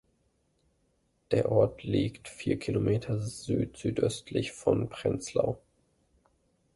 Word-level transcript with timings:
Der 1.29 1.51
Ort 1.51 1.83
liegt 1.83 2.27
vier 2.27 2.57
Kilometer 2.57 3.19
südsüdöstlich 3.21 4.51
von 4.51 4.89
Prenzlau. 4.89 5.59